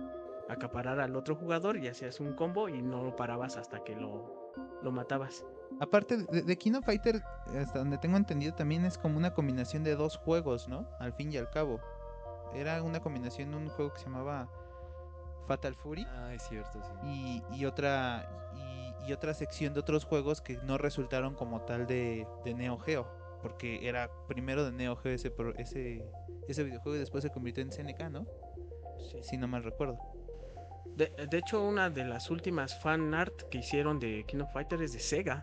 [0.48, 4.52] acaparar al otro jugador y hacías un combo y no lo parabas hasta que lo,
[4.84, 5.46] lo matabas.
[5.80, 7.24] Aparte de, de King of Fighter,
[7.58, 10.88] hasta donde tengo entendido, también es como una combinación de dos juegos, ¿no?
[11.00, 11.80] Al fin y al cabo.
[12.54, 14.50] Era una combinación de un juego que se llamaba
[15.48, 16.92] Fatal Fury Ah, es cierto, sí.
[17.04, 18.30] y, y otra
[19.06, 22.78] y, y otra sección de otros juegos que no resultaron como tal de, de Neo
[22.80, 23.08] Geo.
[23.42, 26.04] Porque era primero de Neo Geo ese, ese,
[26.48, 28.26] ese videojuego y después se convirtió en SNK, ¿no?
[29.22, 29.98] Si no mal recuerdo.
[30.98, 34.82] De, de hecho, una de las últimas fan art que hicieron de King of Fighters
[34.82, 35.42] es de Sega.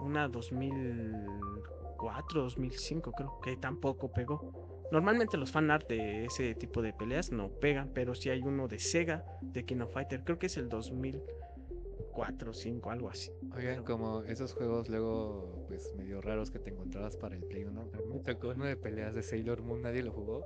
[0.00, 4.52] Una 2004, 2005 creo que tampoco pegó.
[4.90, 8.66] Normalmente los fan art de ese tipo de peleas no pegan, pero sí hay uno
[8.66, 10.24] de Sega de King of Fighter.
[10.24, 13.30] Creo que es el 2004, 5, algo así.
[13.54, 17.90] Oigan, como esos juegos luego, pues medio raros que te encontrabas para el Play 1.
[18.12, 20.44] Me tocó uno de peleas de Sailor Moon, nadie lo jugó.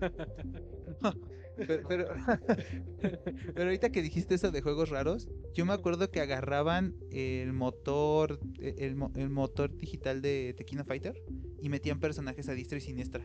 [1.66, 2.06] Pero, pero,
[3.54, 8.40] pero ahorita que dijiste eso de juegos raros, yo me acuerdo que agarraban el motor,
[8.60, 11.14] e- el, mo- el motor digital de Tequila Fighter
[11.60, 13.24] y metían personajes a diestra y siniestra.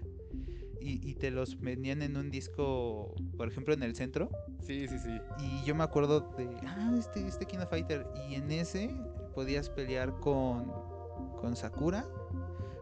[0.80, 4.30] Y, y te los venían en un disco, por ejemplo, en el centro.
[4.62, 5.10] Sí, sí, sí.
[5.40, 8.06] Y yo me acuerdo de, ah, este es Tequila Fighter.
[8.30, 8.90] Y en ese
[9.34, 10.72] podías pelear con,
[11.42, 12.08] con Sakura,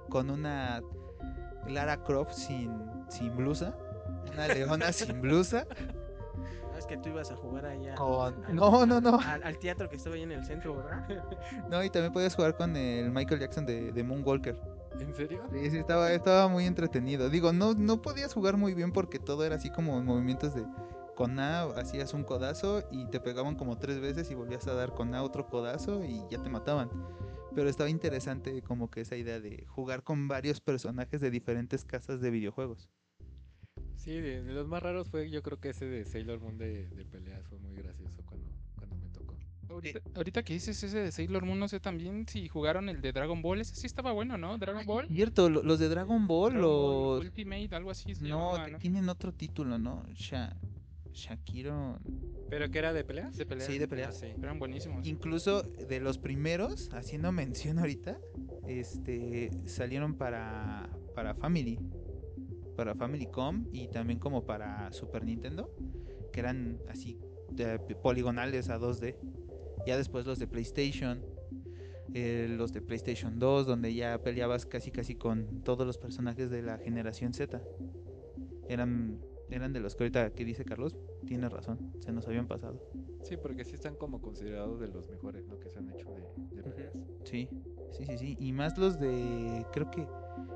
[0.10, 0.82] con una
[1.68, 2.70] Lara Croft sin,
[3.10, 3.76] sin blusa,
[4.36, 5.66] una leona sin blusa.
[6.74, 8.36] Ah, Es que tú ibas a jugar allá Con...
[8.54, 9.20] No, no, no.
[9.20, 11.08] al, al teatro que estaba ahí en el centro, ¿verdad?
[11.70, 14.60] No, y también podías jugar con el Michael Jackson de, de Moonwalker.
[15.00, 15.44] ¿En serio?
[15.52, 17.30] Sí, sí, estaba, estaba muy entretenido.
[17.30, 20.66] Digo, no, no podías jugar muy bien porque todo era así como movimientos de...
[21.16, 24.94] Con A hacías un codazo y te pegaban como tres veces y volvías a dar
[24.94, 26.90] con A otro codazo y ya te mataban.
[27.56, 32.20] Pero estaba interesante como que esa idea de jugar con varios personajes de diferentes casas
[32.20, 32.90] de videojuegos.
[34.06, 36.88] Sí, de, de los más raros fue yo creo que ese de Sailor Moon de,
[36.90, 39.36] de peleas fue muy gracioso cuando, cuando me tocó.
[39.68, 43.12] Ahorita, ahorita que dices ese de Sailor Moon, no sé también si jugaron el de
[43.12, 43.62] Dragon Ball.
[43.62, 44.60] Ese sí estaba bueno, ¿no?
[44.60, 45.08] Dragon Ball.
[45.08, 47.26] Cierto, lo- los de Dragon Ball, Dragon Ball los...
[47.26, 48.14] Ultimate, algo así.
[48.14, 48.78] se No, llamaba, te- ¿no?
[48.78, 50.06] tienen otro título, ¿no?
[50.14, 50.56] Sha...
[51.12, 52.00] Shakiro...
[52.48, 53.36] ¿Pero qué era de peleas?
[53.36, 53.66] De peleas.
[53.72, 54.20] Sí, de peleas.
[54.20, 54.28] sí.
[54.38, 55.08] Eran buenísimos.
[55.08, 58.20] Incluso de los primeros, haciendo mención ahorita,
[58.68, 61.80] este salieron para, para Family.
[62.76, 65.70] Para Famicom y también como para Super Nintendo,
[66.32, 67.20] que eran así
[67.52, 69.18] de- poligonales a 2D.
[69.86, 71.24] Ya después los de PlayStation,
[72.14, 76.62] eh, los de PlayStation 2, donde ya peleabas casi casi con todos los personajes de
[76.62, 77.62] la generación Z.
[78.68, 82.80] Eran, eran de los que ahorita que dice Carlos, tiene razón, se nos habían pasado.
[83.24, 85.60] Sí, porque sí están como considerados de los mejores, ¿no?
[85.60, 86.94] Que se han hecho de, de peleas.
[87.24, 87.50] Sí,
[87.92, 88.38] sí, sí, sí.
[88.40, 89.66] Y más los de.
[89.74, 90.08] Creo que.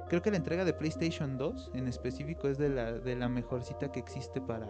[0.09, 3.91] Creo que la entrega de PlayStation 2 en específico es de la, de la mejorcita
[3.91, 4.67] que existe para,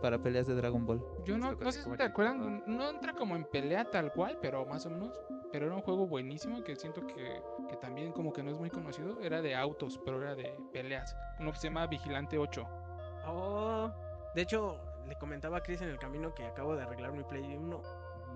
[0.00, 1.04] para peleas de Dragon Ball.
[1.26, 4.64] Yo no, no sé si te acuerdan, no entra como en pelea tal cual, pero
[4.64, 5.20] más o menos.
[5.52, 8.70] Pero era un juego buenísimo que siento que, que también como que no es muy
[8.70, 9.20] conocido.
[9.20, 11.14] Era de autos, pero era de peleas.
[11.38, 12.66] Uno que se llama Vigilante 8.
[13.26, 13.90] Oh,
[14.34, 17.56] de hecho, le comentaba a Chris en el camino que acabo de arreglar mi Play
[17.56, 17.82] 1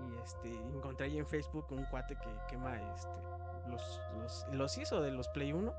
[0.07, 3.09] y este encontré ahí en Facebook un cuate que quema este
[3.67, 5.73] los, los, los hizo de los Play 1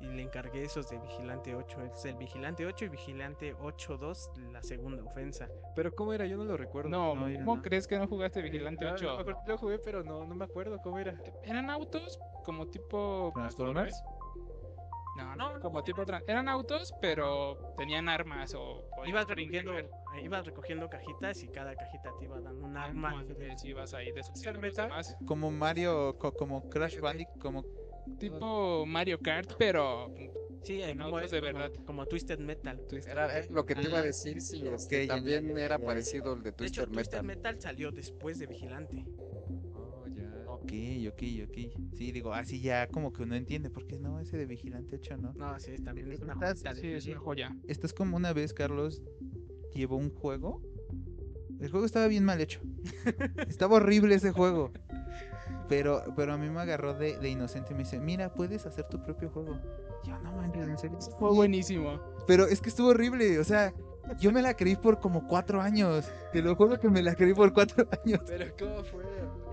[0.00, 1.82] y le encargué esos de Vigilante 8.
[1.82, 5.48] Es el Vigilante 8 y Vigilante 8.2, la segunda ofensa.
[5.74, 6.26] Pero ¿cómo era?
[6.26, 6.88] Yo no lo recuerdo.
[6.90, 7.62] No, no, ¿cómo no.
[7.62, 9.04] crees que no jugaste Vigilante Ah, 8?
[9.06, 11.14] no me acuerdo, lo jugué, pero no, no me acuerdo cómo era.
[11.42, 13.30] Eran autos como tipo.
[13.34, 14.02] ¿Transformers?
[15.16, 16.02] No, no, como tipo.
[16.26, 18.84] Eran autos, pero tenían armas o.
[18.98, 19.88] o Ibas recogiendo, eh,
[20.22, 23.24] ibas recogiendo cajitas y cada cajita te iba dando un arma.
[23.64, 25.16] ibas ahí demás.
[25.26, 27.64] Como Mario, co- como Crash Bandicoot, como.
[28.18, 30.12] Tipo Mario Kart, pero.
[30.62, 31.72] Sí, eh, en como, autos es, de como- verdad.
[31.84, 32.80] como Twisted Metal.
[33.06, 35.78] Era eh, lo que te iba a Ah, decir, sí, este, ya, también ya, era
[35.78, 37.36] ya, parecido al de De hecho, Twister Twisted Metal.
[37.52, 39.04] Metal salió después de Vigilante.
[39.74, 40.44] Oh, ya.
[40.48, 40.72] Ok,
[41.08, 41.94] ok, ok.
[41.94, 45.32] Sí, digo, así ya como que uno entiende, porque no, ese de Vigilante 8 no.
[45.34, 47.56] No, sí, también es una Estás- Sí, es una joya.
[47.68, 49.00] Esto es como una vez Carlos
[49.72, 50.62] llevó un juego.
[51.60, 52.60] El juego estaba bien mal hecho.
[53.48, 54.72] estaba horrible ese juego.
[55.68, 58.84] Pero, pero a mí me agarró de, de inocente y me dice, mira, puedes hacer
[58.88, 59.58] tu propio juego.
[60.04, 60.98] Yo no manches, en serio.
[61.18, 62.00] Fue buenísimo.
[62.26, 63.72] Pero es que estuvo horrible, o sea,
[64.20, 66.08] yo me la creí por como cuatro años.
[66.32, 68.20] Te lo juro que me la creí por cuatro años.
[68.26, 69.02] Pero ¿cómo fue?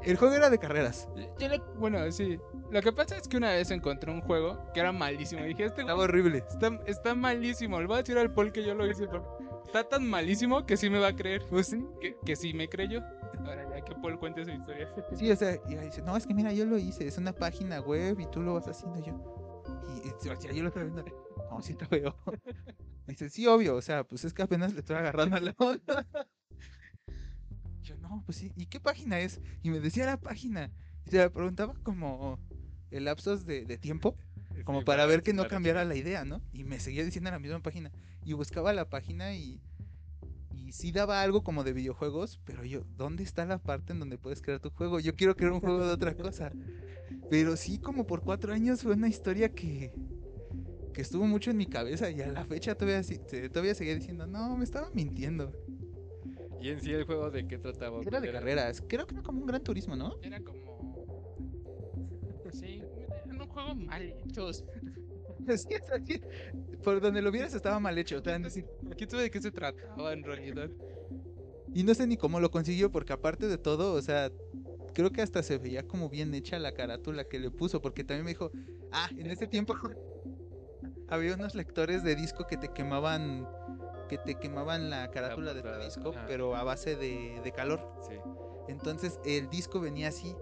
[0.04, 1.08] El juego era de carreras.
[1.40, 2.38] Yo le- bueno, sí.
[2.70, 5.44] Lo que pasa es que una vez encontré un juego que era malísimo.
[5.46, 6.44] Y dije, este Estaba horrible.
[6.50, 7.80] está, está malísimo.
[7.80, 9.08] Le voy a decir al Paul que yo lo hice.
[9.08, 9.38] pero
[9.74, 11.44] Está tan malísimo que sí me va a creer.
[11.50, 11.76] Pues.
[12.00, 13.02] Que, que sí me creyó.
[13.40, 14.88] Ahora ya que Paul cuente su historia.
[15.16, 17.82] Sí, o sea, y dice, no, es que mira, yo lo hice, es una página
[17.82, 19.64] web y tú lo vas haciendo yo.
[20.06, 21.04] Y, o sea, yo lo estaba viendo,
[21.50, 22.16] no, sí te veo.
[22.28, 26.06] Me dice, sí, obvio, o sea, pues es que apenas le estoy agarrando la onda.
[27.82, 29.42] Yo, no, pues sí, ¿y qué página es?
[29.64, 30.72] Y me decía la página.
[31.06, 32.40] Y se la preguntaba como
[32.92, 34.16] el lapsos de, de tiempo,
[34.64, 36.42] como Sí, para ver que no cambiara la idea, ¿no?
[36.52, 37.92] Y me seguía diciendo la misma página.
[38.24, 39.62] Y buscaba la página y,
[40.52, 44.18] y sí daba algo como de videojuegos, pero yo, ¿dónde está la parte en donde
[44.18, 45.00] puedes crear tu juego?
[45.00, 46.52] Yo quiero crear un juego de otra cosa.
[47.30, 49.92] Pero sí, como por cuatro años fue una historia que,
[50.94, 53.02] que estuvo mucho en mi cabeza y a la fecha todavía,
[53.52, 55.52] todavía seguía diciendo, no, me estaba mintiendo.
[56.62, 58.02] ¿Y en sí el juego de qué trataba?
[58.06, 60.16] Era de carreras, creo que era como un gran turismo, ¿no?
[60.22, 60.63] Era como.
[63.54, 64.52] Juego mal hecho.
[64.54, 64.64] Sí,
[65.48, 66.22] es así.
[66.84, 68.22] Por donde lo vieras estaba mal hecho.
[68.22, 68.66] te van a decir.
[68.98, 70.70] ¿Quién sabe de qué se trataba en realidad?
[71.74, 74.32] Y no sé ni cómo lo consiguió, porque aparte de todo, o sea,
[74.94, 78.26] creo que hasta se veía como bien hecha la carátula que le puso, porque también
[78.26, 78.52] me dijo,
[78.92, 79.74] ah, en ese tiempo
[81.08, 83.48] había unos lectores de disco que te quemaban,
[84.08, 87.82] que te quemaban la carátula de tu disco, pero a base de, de calor.
[88.08, 88.16] Sí.
[88.68, 90.36] Entonces el disco venía así.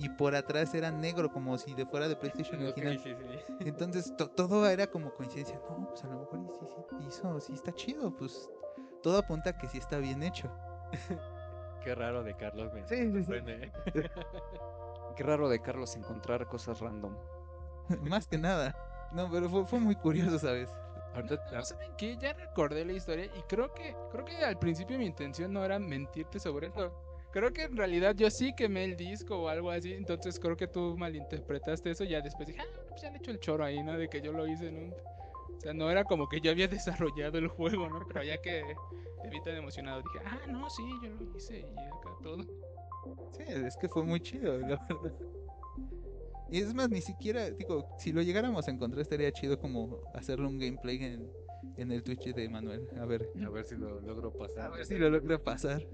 [0.00, 2.98] Y por atrás era negro, como si de fuera de PlayStation original.
[2.98, 3.54] sí, sí.
[3.60, 5.60] Entonces to- todo era como coincidencia.
[5.68, 8.14] No, pues a lo mejor sí, sí, hizo, sí está chido.
[8.16, 8.48] Pues
[9.02, 10.50] todo apunta a que sí está bien hecho.
[11.82, 13.24] Qué raro de Carlos me Sí, sí, sí.
[13.24, 13.72] sorprende.
[15.16, 17.16] Qué raro de Carlos encontrar cosas random.
[18.02, 18.76] Más que nada.
[19.12, 20.68] No, pero fue, fue muy curioso, ¿sabes?
[21.14, 22.16] Ahorita ¿No ¿Saben qué?
[22.18, 25.78] Ya recordé la historia y creo que creo que al principio mi intención no era
[25.78, 26.92] mentirte sobre eso.
[27.30, 30.66] Creo que en realidad yo sí quemé el disco o algo así, entonces creo que
[30.66, 33.82] tú malinterpretaste eso y ya después dije, ah, pues ya le echo el choro ahí,
[33.82, 33.98] ¿no?
[33.98, 34.92] De que yo lo hice en un...
[34.92, 38.06] O sea, no era como que yo había desarrollado el juego, ¿no?
[38.06, 38.62] Pero ya que
[39.22, 42.42] te vi tan emocionado, dije, ah, no, sí, yo lo hice y acá todo.
[43.32, 45.12] Sí, es que fue muy chido, la verdad.
[46.50, 50.46] Y es más, ni siquiera, digo, si lo llegáramos a encontrar estaría chido como hacerle
[50.46, 51.30] un gameplay en,
[51.76, 52.88] en el Twitch de Manuel.
[52.98, 54.72] A ver, a ver si lo logro pasar.
[54.72, 55.86] a ver si lo logra pasar.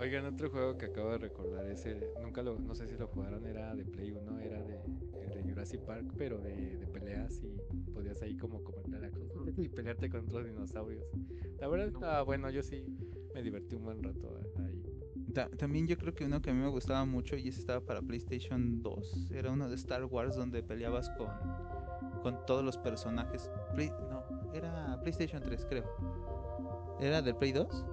[0.00, 3.44] Oigan, otro juego que acabo de recordar, ese, nunca lo, no sé si lo jugaron,
[3.46, 4.80] era de Play 1, era de,
[5.22, 7.58] el de Jurassic Park, pero de, de peleas y
[7.92, 11.04] podías ahí como comandar a cosas y pelearte con otros dinosaurios.
[11.58, 12.84] La verdad estaba bueno, yo sí
[13.34, 14.82] me divertí un buen rato ahí.
[15.34, 17.80] Ta- también yo creo que uno que a mí me gustaba mucho y ese estaba
[17.84, 21.28] para PlayStation 2 era uno de Star Wars donde peleabas con,
[22.22, 23.50] con todos los personajes.
[23.74, 25.84] Play- no, era PlayStation 3, creo.
[27.00, 27.84] ¿Era del Play 2?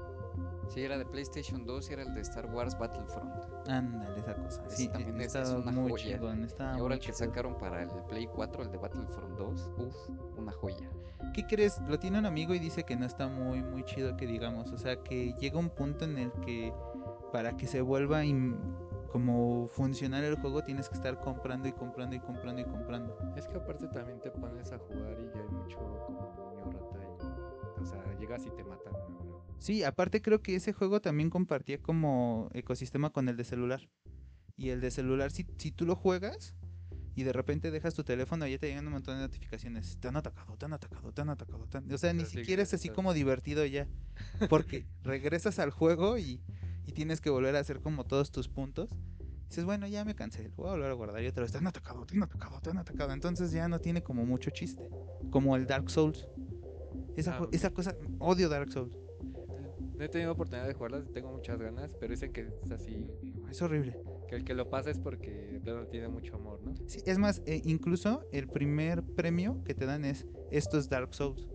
[0.68, 3.32] Sí, era de PlayStation 2 y era el de Star Wars Battlefront.
[3.70, 4.64] Ándale, esa cosa.
[4.68, 6.04] Ese Sí, también es- una muy joya.
[6.16, 7.18] chingón, y ahora el que chido.
[7.18, 10.90] sacaron para el Play 4, el de Battlefront 2, uff, una joya.
[11.34, 11.80] ¿Qué crees?
[11.88, 14.72] Lo tiene un amigo y dice que no está muy, muy chido que digamos.
[14.72, 16.74] O sea, que llega un punto en el que
[17.32, 18.22] para que se vuelva
[19.12, 23.18] como funcionar el juego tienes que estar comprando y comprando y comprando y comprando.
[23.36, 27.00] Es que aparte también te pones a jugar y ya hay mucho como niño rata
[27.78, 28.94] y, o sea, llegas y te matan.
[29.60, 33.90] Sí, aparte creo que ese juego también compartía como ecosistema con el de celular.
[34.58, 36.56] Y el de celular, si, si tú lo juegas
[37.16, 39.98] y de repente dejas tu teléfono, ya te llegan un montón de notificaciones.
[40.00, 41.66] Te han atacado, te han atacado, te han atacado.
[41.68, 41.92] te han-".
[41.92, 43.88] O sea, ni siquiera es así como divertido ya.
[44.50, 46.42] Porque regresas al juego y,
[46.86, 48.90] y tienes que volver a hacer como todos tus puntos.
[49.50, 51.52] Dices, bueno, ya me cansé, voy a volver a guardar y otra vez.
[51.52, 53.14] Te han atacado, te han atacado, te han atacado.
[53.14, 54.90] Entonces ya no tiene como mucho chiste.
[55.32, 56.28] Como el Dark Souls.
[57.16, 58.98] Esa, Ah, esa cosa, odio Dark Souls.
[59.98, 63.10] No he tenido oportunidad de jugarlas, tengo muchas ganas, pero dicen que es así,
[63.50, 63.98] Es horrible.
[64.28, 66.76] que el que lo pasa es porque de plano tiene mucho amor, ¿no?
[66.86, 71.14] Sí, es más, eh, incluso el primer premio que te dan es esto es Dark
[71.14, 71.48] Souls.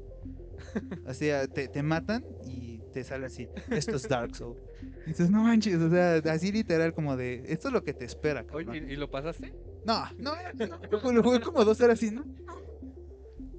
[1.07, 4.59] o sea, te, te matan y te sale así, esto es Dark Souls.
[5.05, 8.05] Y dices, no manches, o sea, así literal como de, esto es lo que te
[8.07, 8.47] espera.
[8.53, 8.89] Oye, cabrón".
[8.89, 9.53] ¿y, y lo pasaste?
[9.85, 12.25] No, no, no, lo jugué como dos horas así, ¿no?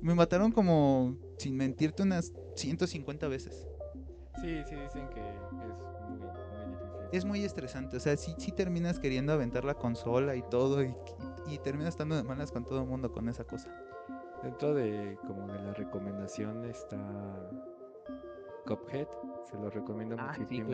[0.02, 3.68] Me mataron como, sin mentirte, unas 150 veces.
[4.42, 5.66] Sí, sí, dicen que es muy,
[6.10, 7.10] muy difícil.
[7.12, 10.96] Es muy estresante, o sea, sí, sí terminas queriendo aventar la consola y todo, y,
[11.48, 13.70] y terminas estando de malas con todo el mundo con esa cosa.
[14.44, 16.98] Dentro de como de la recomendación está
[18.66, 19.08] Cuphead,
[19.50, 20.70] se lo recomiendo Ah, muchísimo.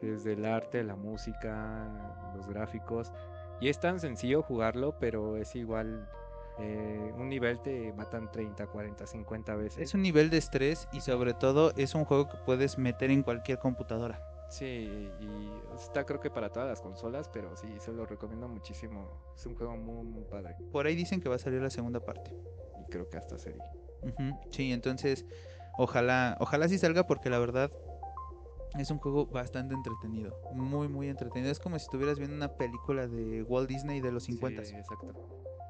[0.00, 3.12] Desde el arte, la música, los gráficos.
[3.60, 6.08] Y es tan sencillo jugarlo, pero es igual.
[6.58, 9.78] Eh, un nivel te matan 30, 40, 50 veces.
[9.78, 13.22] Es un nivel de estrés y sobre todo es un juego que puedes meter en
[13.22, 14.20] cualquier computadora.
[14.48, 19.08] Sí, y está creo que para todas las consolas, pero sí, se lo recomiendo muchísimo.
[19.34, 20.54] Es un juego muy, muy padre.
[20.70, 22.34] Por ahí dicen que va a salir la segunda parte.
[22.78, 23.62] Y creo que hasta serie.
[24.02, 25.24] Ujú, Sí, entonces
[25.78, 27.70] ojalá, ojalá sí salga porque la verdad
[28.78, 30.38] es un juego bastante entretenido.
[30.52, 31.50] Muy, muy entretenido.
[31.50, 34.64] Es como si estuvieras viendo una película de Walt Disney de los 50.
[34.64, 35.14] Sí, exacto.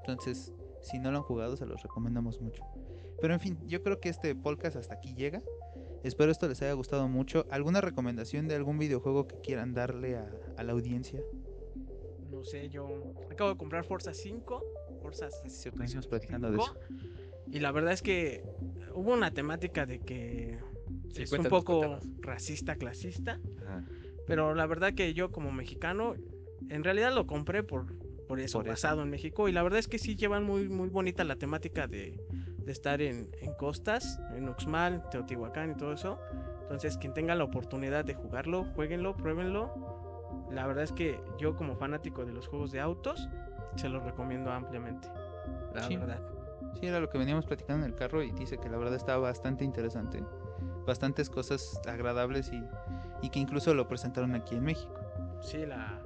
[0.01, 2.65] Entonces, si no lo han jugado, se los recomendamos mucho.
[3.21, 5.43] Pero en fin, yo creo que este podcast hasta aquí llega.
[6.03, 7.47] Espero esto les haya gustado mucho.
[7.51, 11.21] ¿Alguna recomendación de algún videojuego que quieran darle a, a la audiencia?
[12.31, 14.65] No sé, yo acabo de comprar Forza 5.
[15.01, 16.77] Forza Es cierto, estuvimos platicando de 5,
[17.53, 18.45] Y la verdad es que
[18.95, 20.59] hubo una temática de que
[21.13, 22.07] Sí, es un poco cuéntanos.
[22.23, 23.39] racista, clasista.
[23.65, 23.85] Ajá.
[24.27, 26.15] Pero la verdad que yo como mexicano,
[26.69, 27.95] en realidad lo compré por,
[28.33, 28.73] por eso, Por eso.
[28.73, 29.47] basado en México.
[29.47, 32.19] Y la verdad es que sí llevan muy, muy bonita la temática de,
[32.65, 36.19] de estar en, en costas, en Uxmal, Teotihuacán y todo eso.
[36.63, 40.47] Entonces, quien tenga la oportunidad de jugarlo, jueguenlo, pruébenlo.
[40.51, 43.29] La verdad es que yo como fanático de los juegos de autos,
[43.77, 45.09] se los recomiendo ampliamente.
[45.75, 45.99] La Sí.
[45.99, 46.23] verdad.
[46.81, 49.19] Sí, era lo que veníamos platicando en el carro y dice que la verdad estaba
[49.19, 50.25] bastante interesante.
[50.87, 52.63] Bastantes cosas agradables y,
[53.21, 54.95] y que incluso lo presentaron aquí en México.
[55.43, 56.01] Sí, la,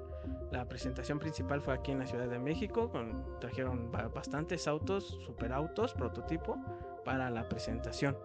[0.56, 2.90] la presentación principal fue aquí en la Ciudad de México.
[2.90, 6.56] Con, trajeron ba- bastantes autos, superautos, prototipo,
[7.04, 8.16] para la presentación.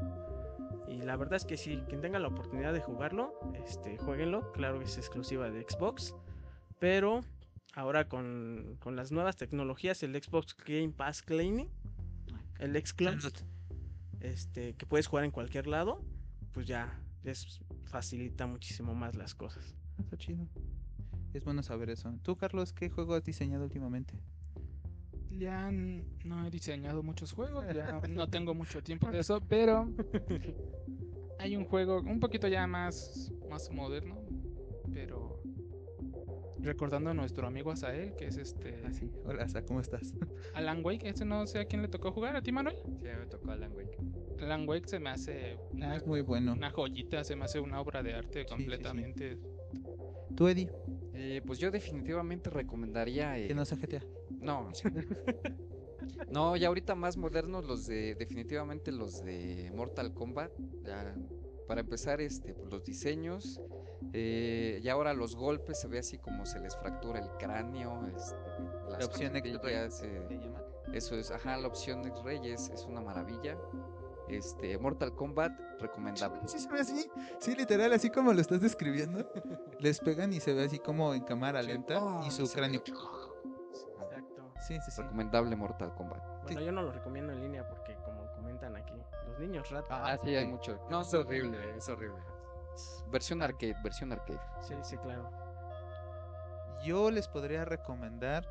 [0.87, 3.33] Y la verdad es que sí, quien tenga la oportunidad de jugarlo,
[3.65, 4.51] este, jueguenlo.
[4.51, 6.15] Claro que es exclusiva de Xbox.
[6.79, 7.21] Pero
[7.75, 11.69] ahora con, con las nuevas tecnologías, el Xbox Game Pass Cleaning,
[12.59, 13.33] el xCloud,
[14.19, 16.03] este, que puedes jugar en cualquier lado,
[16.53, 19.75] pues ya les facilita muchísimo más las cosas.
[19.99, 20.45] Está chido.
[21.33, 22.13] Es bueno saber eso.
[22.23, 24.15] Tú, Carlos, ¿qué juego has diseñado últimamente?
[25.31, 29.87] Ya no he diseñado muchos juegos, ya no tengo mucho tiempo de eso, pero
[31.39, 34.21] hay un juego un poquito ya más, más moderno,
[34.93, 35.39] pero
[36.59, 39.09] recordando a nuestro amigo Asael, que es este Ah, sí.
[39.23, 40.13] Hola, Asa, ¿cómo estás?
[40.53, 42.75] Alan Wake, ese no sé a quién le tocó jugar, a ti Manuel.
[43.01, 43.97] Sí, me tocó Alan Wake.
[44.41, 46.53] Alan Wake se me hace Ah, una, es muy bueno.
[46.53, 48.49] una joyita, se me hace una obra de arte sí, sí.
[48.49, 49.38] completamente.
[50.36, 50.69] ¿Tú, Eddie?
[51.14, 53.38] Eh, pues yo definitivamente recomendaría...
[53.38, 54.05] eh, Que no sea GTA.
[54.39, 54.72] No.
[56.30, 60.51] No, ya ahorita más modernos los de definitivamente los de Mortal Kombat.
[60.84, 61.16] Ya,
[61.68, 63.62] para empezar, este, pues, los diseños.
[64.14, 68.07] eh, y ahora los golpes se ve así como se les fractura el cráneo.
[68.07, 68.36] este,
[68.89, 70.39] las La opción X-Ray eh,
[70.93, 73.57] eso es, ajá, la opción X-Ray es, es una maravilla.
[74.32, 76.39] Este, Mortal Kombat, recomendable.
[76.47, 77.09] Sí, se ve así.
[77.39, 79.25] Sí, literal, así como lo estás describiendo.
[79.79, 81.67] Les pegan y se ve así como en cámara Sí.
[81.67, 82.79] lenta Oh, y su se ve- cráneo.
[82.82, 84.53] Exacto.
[84.67, 85.01] Sí, sí, sí.
[85.01, 86.21] Recomendable Mortal Kombat.
[86.43, 88.93] Bueno, yo no lo recomiendo en línea porque como comentan aquí,
[89.27, 89.69] los niños.
[89.69, 90.79] Rat Ah, sí, hay mucho.
[90.89, 92.19] No, es horrible, es horrible.
[93.11, 94.39] Versión arcade, versión arcade.
[94.61, 95.29] Sí, sí, claro.
[96.84, 98.47] Yo les podría recomendar.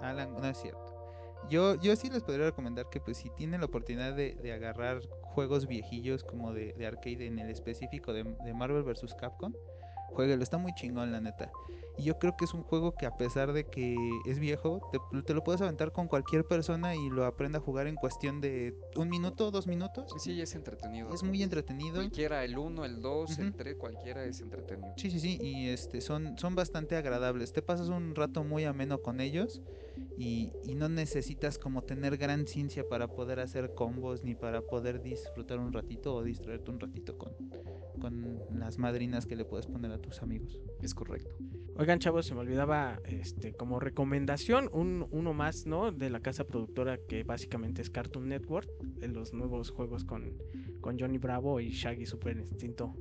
[0.00, 0.91] Alan, no es cierto.
[1.50, 5.00] Yo, yo sí les podría recomendar que pues si tienen la oportunidad de, de agarrar
[5.22, 9.14] juegos viejillos como de, de arcade en el específico de, de Marvel vs.
[9.14, 9.52] Capcom,
[10.12, 11.54] jueguelo, está muy chingón la neta.
[11.96, 15.00] Y yo creo que es un juego que a pesar de que es viejo, te,
[15.00, 18.74] te lo puedes aventar con cualquier persona y lo aprenda a jugar en cuestión de
[18.96, 20.12] un minuto, dos minutos.
[20.18, 21.12] Sí, es entretenido.
[21.12, 21.96] Es muy entretenido.
[21.96, 23.56] Cualquiera, el 1, el 2, el Ujú.
[23.56, 24.94] 3, cualquiera es entretenido.
[24.96, 27.52] Sí, sí, sí, y este son, son bastante agradables.
[27.52, 29.62] Te pasas un rato muy ameno con ellos
[30.14, 35.00] y, y no necesitas como tener gran ciencia para poder hacer combos ni para poder
[35.00, 37.36] disfrutar un ratito o distraerte un ratito con,
[38.02, 40.58] con las madrinas que le puedes poner a tus amigos.
[40.82, 41.30] Es correcto.
[41.76, 45.92] Oigan, chavos, se me olvidaba, este, como recomendación, un, uno más, ¿no?
[45.92, 50.32] De la casa productora que básicamente es Cartoon Network, de los nuevos juegos con,
[50.80, 52.94] con Johnny Bravo y Shaggy Super Instinto.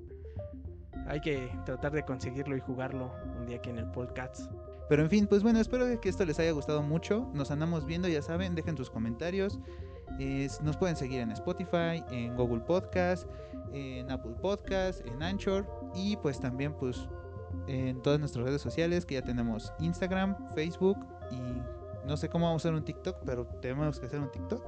[1.08, 4.50] Hay que tratar de conseguirlo y jugarlo un día aquí en el podcast.
[4.88, 7.30] Pero en fin, pues bueno, espero que esto les haya gustado mucho.
[7.34, 9.60] Nos andamos viendo, ya saben, dejen sus comentarios.
[10.20, 13.28] Es- nos pueden seguir en Spotify, en Google Podcast,
[13.74, 15.66] en Apple Podcast, en Anchor
[15.96, 17.08] y pues también pues
[17.68, 20.98] en todas nuestras redes sociales que ya tenemos Instagram, Facebook
[21.32, 24.64] y no sé cómo vamos a hacer un TikTok, pero tenemos que hacer un TikTok.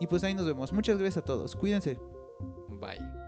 [0.00, 0.72] Y pues ahí nos vemos.
[0.72, 1.54] Muchas gracias a todos.
[1.56, 1.98] Cuídense.
[2.80, 3.21] Bye.